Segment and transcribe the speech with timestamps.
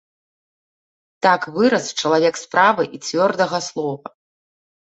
[1.25, 4.17] Так вырас чалавек справы і цвёрдага слова.